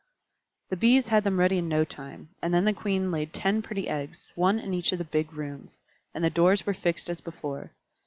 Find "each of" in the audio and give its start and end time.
4.73-4.97